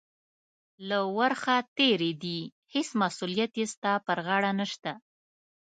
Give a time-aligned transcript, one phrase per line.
[0.89, 2.39] له ورخه تېرې دي،
[2.73, 4.91] هېڅ مسؤلیت یې ستا پر غاړه نشته.